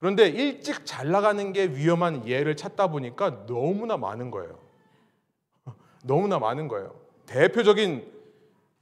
[0.00, 4.58] 그런데 일찍 잘 나가는 게 위험한 예를 찾다 보니까 너무나 많은 거예요.
[6.02, 6.98] 너무나 많은 거예요.
[7.26, 8.10] 대표적인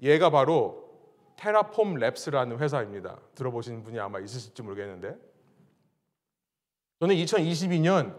[0.01, 0.89] 예가 바로
[1.37, 3.19] 테라폼 랩스라는 회사입니다.
[3.35, 5.17] 들어보신 분이 아마 있으실지 모르겠는데
[7.01, 8.15] 저는 2022년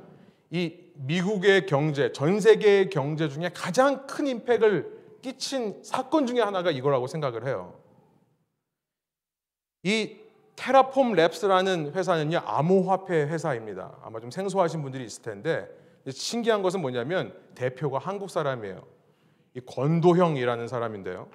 [0.52, 7.08] 이 미국의 경제, 전 세계의 경제 중에 가장 큰 impact을 끼친 사건 중에 하나가 이거라고
[7.08, 7.80] 생각을 해요.
[9.84, 10.18] 이
[10.60, 13.98] 테라폼 랩스라는 회사는요 암호화폐 회사입니다.
[14.04, 15.70] 아마 좀 생소하신 분들이 있을 텐데
[16.10, 18.86] 신기한 것은 뭐냐면 대표가 한국 사람이에요.
[19.54, 21.30] 이 권도형이라는 사람인데요.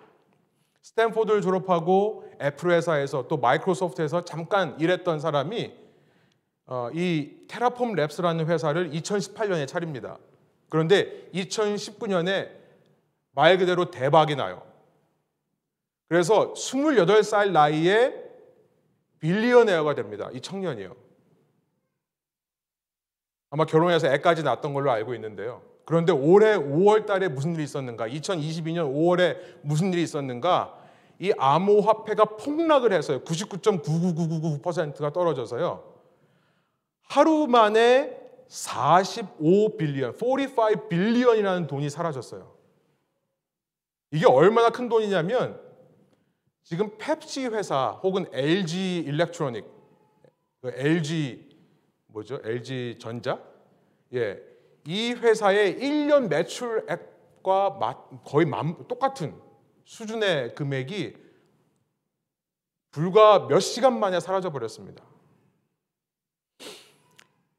[0.82, 5.72] 스탠포드를 졸업하고 애플 회사에서 또 마이크로소프트에서 잠깐 일했던 사람이
[6.66, 10.18] 어, 이 테라폼 랩스라는 회사를 2018년에 차립니다.
[10.68, 12.50] 그런데 2019년에
[13.32, 14.62] 말 그대로 대박이 나요.
[16.08, 18.23] 그래서 28살 나이에
[19.24, 20.28] 빌리언에어가 됩니다.
[20.34, 20.94] 이 청년이요.
[23.48, 25.62] 아마 결혼해서 애까지 낳았던 걸로 알고 있는데요.
[25.86, 28.06] 그런데 올해 5월 달에 무슨 일이 있었는가?
[28.06, 30.78] 2022년 5월에 무슨 일이 있었는가?
[31.18, 33.20] 이 암호화폐가 폭락을 해서요.
[33.20, 35.94] 99.99999%가 떨어져서요.
[37.04, 42.52] 하루 만에 45 billion, 45 billion이라는 돈이 사라졌어요.
[44.10, 45.63] 이게 얼마나 큰 돈이냐면
[46.64, 49.64] 지금 펩시 회사 혹은 LG Electronic,
[50.64, 51.54] LG 그
[52.06, 52.40] 뭐죠?
[52.42, 53.38] LG 전자?
[54.14, 54.40] 예.
[54.86, 57.78] 이 회사의 1년 매출액과
[58.24, 58.46] 거의
[58.88, 59.34] 똑같은
[59.84, 61.16] 수준의 금액이
[62.90, 65.04] 불과 몇 시간 만에 사라져 버렸습니다.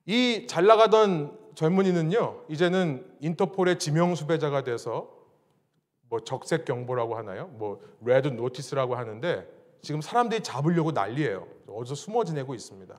[0.07, 5.09] 이 잘 나가던 젊은이는요, 이제는 인터폴의 지명 수배자가 돼서
[6.15, 7.47] 뭐 적색 경보라고 하나요?
[7.47, 9.45] 뭐 red notice라고 하는데
[9.81, 11.45] 지금 사람들이 잡으려고 난리예요.
[11.67, 12.97] 어디서 숨어 지내고 있습니다.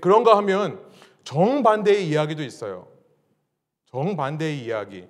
[0.00, 0.90] 그런가 하면
[1.24, 2.88] 정반대의 이야기도 있어요.
[3.90, 5.06] 정반대의 이야기.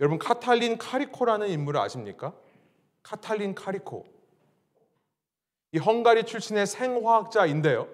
[0.00, 2.34] 여러분 카탈린 카리코라는 인물을 아십니까?
[3.04, 4.04] 카탈린 카리코.
[5.70, 7.88] 이 헝가리 출신의 생화학자인데요.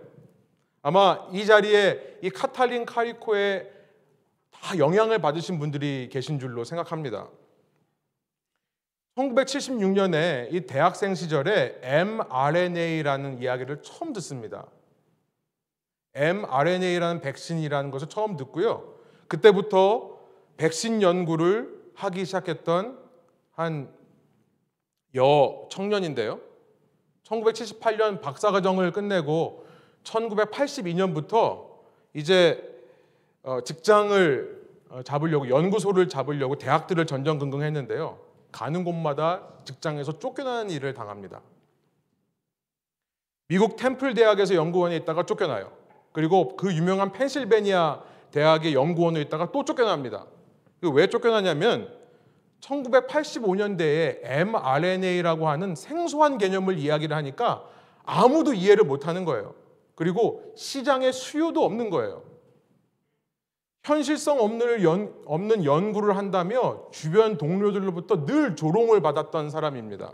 [0.81, 3.78] 아마 이 자리에 이 카탈린 카리코의
[4.63, 7.29] 다 영향을 받으신 분들이 계신 줄로 생각합니다.
[9.17, 14.67] 1976년에 이 대학생 시절에 mRNA라는 이야기를 처음 듣습니다.
[16.15, 18.95] mRNA라는 백신이라는 것을 처음 듣고요.
[19.27, 20.19] 그때부터
[20.57, 22.99] 백신 연구를 하기 시작했던
[23.53, 23.99] 한
[25.15, 26.41] 여 청년인데요.
[27.25, 29.67] 1978년 박사과정을 끝내고
[30.05, 31.67] 1982년부터
[32.15, 32.68] 이제 어,
[33.65, 34.59] 직장을
[34.91, 38.19] 어, 잡으려고 연구소를 잡으려고 대학들을 전전긍긍했는데요.
[38.53, 41.41] 가는 곳마다 직장에서 쫓겨나는 일을 당합니다.
[43.49, 45.73] 미국 템플 대학에서 연구원에 있다가 쫓겨나요.
[46.13, 50.27] 그리고 그 유명한 펜실베니아 대학의 연구원에 있다가 또 쫓겨납니다.
[50.83, 51.93] 왜 쫓겨나냐면
[52.61, 57.65] 1985년대에 mRNA라고 하는 생소한 개념을 이야기를 하니까
[58.05, 59.55] 아무도 이해를 못하는 거예요.
[59.95, 62.23] 그리고 시장에 수요도 없는 거예요.
[63.89, 70.13] 현실성 없는, 연, 없는 연구를 한다며 주변 동료들로부터 늘 조롱을 받았던 사람입니다.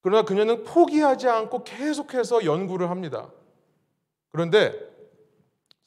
[0.00, 3.30] 그러나 그녀는 포기하지 않고 계속해서 연구를 합니다.
[4.30, 4.74] 그런데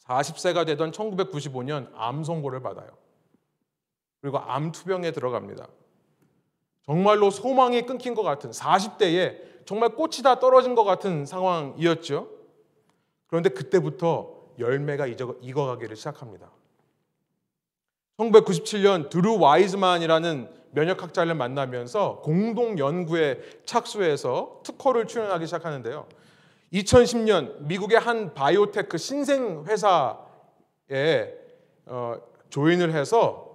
[0.05, 2.89] 40세가 되던 1995년 암 선고를 받아요.
[4.21, 5.67] 그리고 암 투병에 들어갑니다.
[6.83, 12.29] 정말로 소망이 끊긴 것 같은 40대에 정말 꽃이 다 떨어진 것 같은 상황이었죠.
[13.25, 16.51] 그런데 그때부터 열매가 익어가기를 시작합니다.
[18.17, 26.07] 1997년 드루 와이즈만이라는 면역학자를 만나면서 공동 연구에 착수해서 특허를 출연하기 시작하는데요.
[26.73, 31.33] 2010년 미국의 한 바이오테크 신생 회사에
[31.85, 32.17] 어,
[32.49, 33.45] 조인을 해서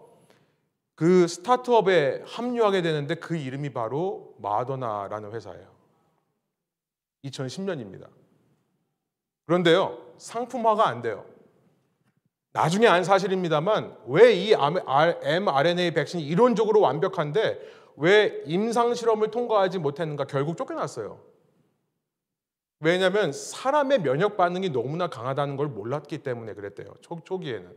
[0.94, 5.70] 그 스타트업에 합류하게 되는데 그 이름이 바로 마더나라는 회사예요.
[7.24, 8.06] 2010년입니다.
[9.46, 11.24] 그런데요, 상품화가 안 돼요.
[12.52, 17.58] 나중에 안 사실입니다만 왜 이 mRNA 백신이 이론적으로 완벽한데
[17.96, 21.20] 왜 임상 실험을 통과하지 못했는가 결국 쫓겨났어요.
[22.80, 26.94] 왜냐하면 사람의 면역 반응이 너무나 강하다는 걸 몰랐기 때문에 그랬대요.
[27.02, 27.70] 초, 초기에는.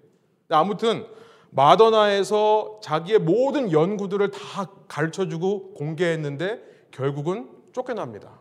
[0.50, 1.06] 아무튼
[1.52, 8.40] 마더나에서 자기의 모든 연구들을 다 가르쳐주고 공개했는데 결국은 쫓겨납니다.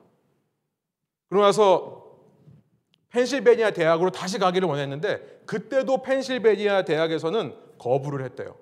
[1.28, 2.01] 그러고 나서
[3.12, 8.56] 펜실베니아 대학으로 다시 가기를 원했는데 그때도 펜실베니아 대학에서는 거부를 했대요.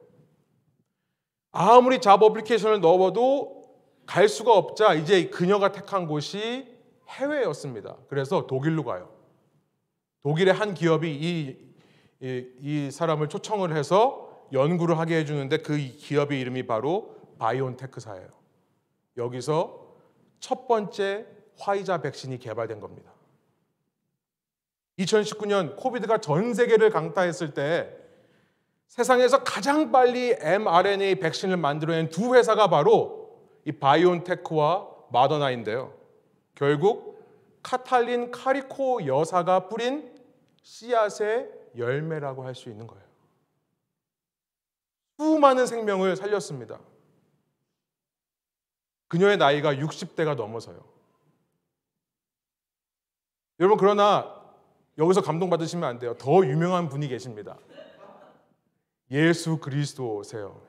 [1.52, 3.60] 아무리 잡 어플리케이션을 넣어도
[4.06, 6.66] 갈 수가 없자 이제 그녀가 택한 곳이
[7.08, 7.96] 해외였습니다.
[8.08, 9.12] 그래서 독일로 가요.
[10.22, 11.56] 독일의 한 기업이 이,
[12.20, 18.28] 이, 이 사람을 초청을 해서 연구를 하게 해주는데 그 기업의 이름이 바로 바이온테크사예요.
[19.16, 19.94] 여기서
[20.40, 21.26] 첫 번째
[21.58, 23.09] 화이자 백신이 개발된 겁니다.
[25.00, 27.96] 2019년 코비드가 전 세계를 강타했을 때
[28.86, 35.94] 세상에서 가장 빨리 mRNA 백신을 만들어낸 두 회사가 바로 이 바이온테크와 마더나인데요.
[36.54, 37.20] 결국
[37.62, 40.12] 카탈린 카리코 여사가 뿌린
[40.62, 43.04] 씨앗의 열매라고 할 수 있는 거예요.
[45.18, 46.80] 수많은 생명을 살렸습니다.
[49.08, 50.82] 그녀의 나이가 60대가 넘어서요.
[53.60, 54.39] 여러분 그러나
[54.98, 56.14] 여기서 감동받으시면 안 돼요.
[56.18, 57.56] 더 유명한 분이 계십니다.
[59.10, 60.60] 예수 그리스도세요.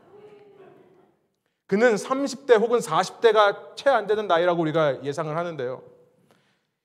[1.67, 5.81] 그는 30대 혹은 40대가 채 안 되는 나이라고 우리가 예상을 하는데요.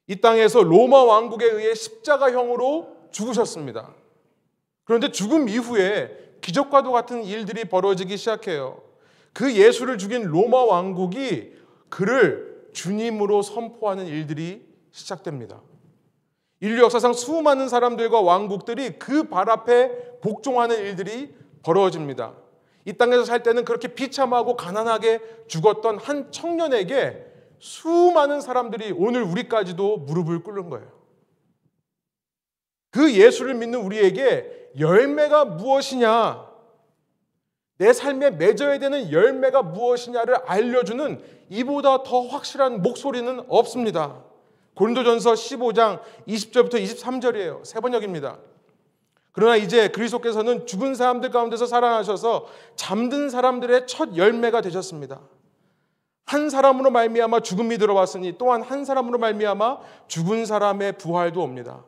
[0.06, 3.92] 이 땅에서 로마 왕국에 의해 십자가형으로 죽으셨습니다.
[4.84, 8.80] 그런데 죽음 이후에 기적과도 같은 일들이 벌어지기 시작해요.
[9.32, 11.54] 그 예수를 죽인 로마 왕국이
[11.88, 15.60] 그를 주님으로 선포하는 일들이 시작됩니다.
[16.60, 22.34] 인류 역사상 수많은 사람들과 왕국들이 그 발 앞에 복종하는 일들이 벌어집니다.
[22.84, 27.26] 이 땅에서 살 때는 그렇게 비참하고 가난하게 죽었던 한 청년에게
[27.58, 30.86] 수많은 사람들이 오늘 우리까지도 무릎을 꿇는 거예요.
[32.90, 36.46] 그 예수를 믿는 우리에게 열매가 무엇이냐,
[37.78, 44.24] 내 삶에 맺어야 되는 열매가 무엇이냐를 알려주는 이보다 더 확실한 목소리는 없습니다.
[44.76, 47.64] 고린도전서 15장 20절부터 23절이에요.
[47.64, 48.38] 세 번역입니다.
[49.32, 52.46] 그러나 이제 그리스도께서는 죽은 사람들 가운데서 살아나셔서
[52.76, 55.20] 잠든 사람들의 첫 열매가 되셨습니다.
[56.26, 61.84] 한 사람으로 말미암아 죽음이 들어왔으니 또한 한 사람으로 말미암아 죽은 사람의 부활도 옵니다.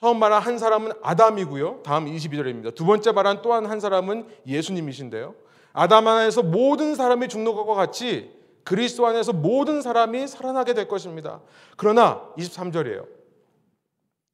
[0.00, 1.82] 처음 말한 한 사람은 아담이고요.
[1.82, 2.74] 다음 22절입니다.
[2.74, 5.34] 두 번째 말한 또한 한 사람은 예수님이신데요.
[5.72, 8.30] 아담 안에서 모든 사람이 죽는 것과 같이
[8.64, 11.40] 그리스도 안에서 모든 사람이 살아나게 될 것입니다.
[11.76, 13.06] 그러나 23절이에요.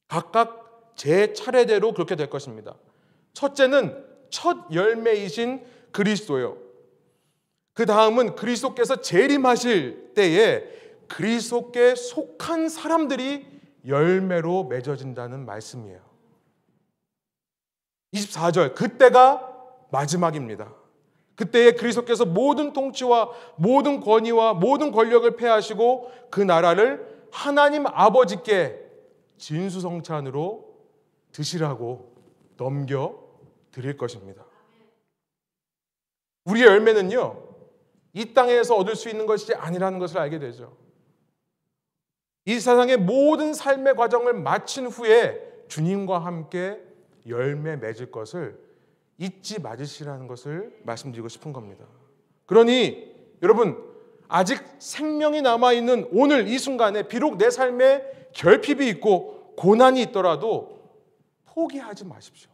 [0.09, 2.75] 각각 제 차례대로 그렇게 될 것입니다.
[3.33, 6.57] 첫째는 첫 열매이신 그리스도요.
[7.75, 10.65] 그 다음은 그리스도께서 재림하실 때에
[11.09, 13.47] 그리스도께 속한 사람들이
[13.87, 16.01] 열매로 맺어진다는 말씀이에요.
[18.13, 19.49] 24절 그때가
[19.91, 20.80] 마지막입니다.
[21.41, 28.79] 그때에 그리스도께서 모든 통치와 모든 권위와 모든 권력을 패하시고 그 나라를 하나님 아버지께
[29.39, 30.69] 진수성찬으로
[31.33, 32.13] 드시라고
[32.59, 33.19] 넘겨
[33.73, 34.45] 드릴 것입니다.
[36.45, 37.43] 우리의 열매는요,
[38.13, 40.77] 이 땅에서 얻을 수 있는 것이 아니라는 것을 알게 되죠.
[42.45, 46.83] 이 세상의 모든 삶의 과정을 마친 후에 주님과 함께
[47.27, 48.70] 열매 맺을 것을
[49.21, 51.85] 잊지 마으시라는 것을 말씀드리고 싶은 겁니다.
[52.47, 53.79] 그러니 여러분
[54.29, 58.03] 아직 생명이 남아 있는 오늘 이 순간에 비록 내 삶에
[58.33, 60.81] 결핍이 있고 고난이 있더라도
[61.45, 62.51] 포기하지 마십시오.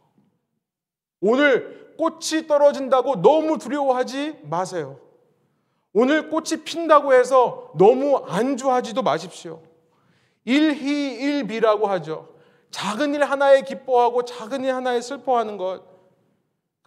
[1.21, 4.99] 오늘 꽃이 떨어진다고 너무 두려워하지 마세요.
[5.93, 9.63] 오늘 꽃이 핀다고 해서 너무 안주하지도 마십시오.
[10.43, 12.35] 일희일비라고 하죠.
[12.71, 15.96] 작은 일 하나에 기뻐하고 작은 일 하나에 슬퍼하는 것.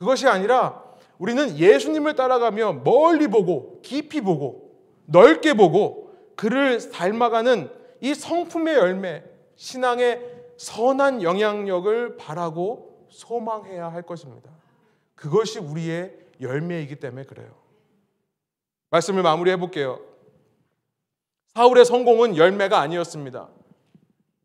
[0.01, 0.83] 그것이 아니라
[1.19, 4.75] 우리는 예수님을 따라가며 멀리 보고 깊이 보고
[5.05, 7.71] 넓게 보고 그를 닮아가는
[8.01, 9.23] 이 성품의 열매,
[9.57, 14.51] 신앙의 선한 영향력을 바라고 소망해야 할 것입니다.
[15.15, 17.51] 그것이 우리의 열매이기 때문에 그래요.
[18.89, 20.01] 말씀을 마무리해 볼게요.
[21.49, 23.51] 사울의 성공은 열매가 아니었습니다.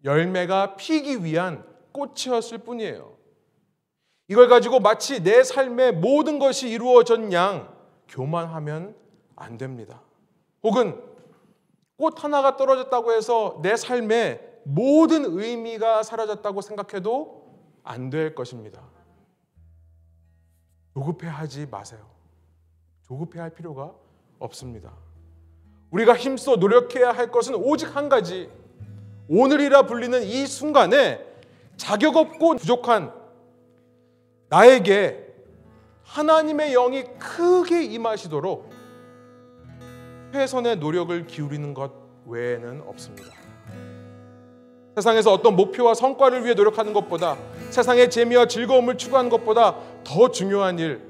[0.03, 3.14] 열매가 피기 위한 꽃이었을 뿐이에요.
[4.27, 7.73] 이걸 가지고 마치 내 삶의 모든 것이 이루어졌 양
[8.07, 8.95] 교만하면
[9.35, 10.01] 안 됩니다.
[10.63, 11.01] 혹은
[11.97, 17.45] 꽃 하나가 떨어졌다고 해서 내 삶의 모든 의미가 사라졌다고 생각해도
[17.83, 18.81] 안 될 것입니다.
[20.93, 21.99] 조급해 하지 마세요.
[23.07, 23.93] 조급해 할 필요가
[24.39, 24.91] 없습니다.
[25.91, 28.49] 우리가 힘써 노력해야 할 것은 오직 한 가지.
[29.29, 31.23] 오늘이라 불리는 이 순간에
[31.77, 33.13] 자격 없고 부족한
[34.49, 35.25] 나에게
[36.03, 38.69] 하나님의 영이 크게 임하시도록
[40.33, 41.91] 최선의 노력을 기울이는 것
[42.25, 43.29] 외에는 없습니다.
[44.95, 47.37] 세상에서 어떤 목표와 성과를 위해 노력하는 것보다
[47.69, 51.01] 세상의 재미와 즐거움을 추구하는 것보다 더 중요한 일,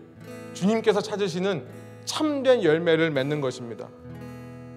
[0.53, 1.65] 주님께서 찾으시는
[2.05, 3.87] 참된 열매를 맺는 것입니다.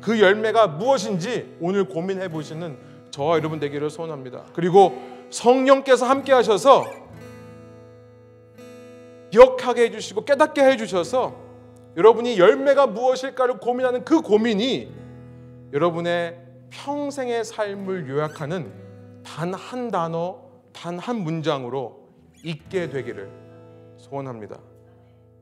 [0.01, 2.79] 그 열매가 무엇인지 오늘 고민해 보시는
[3.11, 4.45] 저와 여러분 되기를 소원합니다.
[4.55, 5.01] 그리고
[5.31, 6.87] 성령께서 함께 하셔서
[9.31, 11.37] 기억하게 해주시고 깨닫게 해주셔서
[11.97, 14.93] 여러분이 열매가 무엇일까를 고민하는 그 고민이
[15.73, 18.73] 여러분의 평생의 삶을 요약하는
[19.25, 20.41] 단 한 단어,
[20.73, 22.09] 단 한 문장으로
[22.45, 23.29] 있게 되기를
[23.99, 24.59] 소원합니다.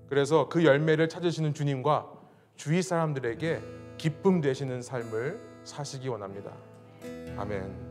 [0.09, 2.11] 그래서 그 열매를 찾으시는 주님과
[2.57, 3.61] 주위 사람들에게
[3.99, 6.53] 기쁨 되시는 삶을 사시기 원합니다.
[7.37, 7.86] 아멘.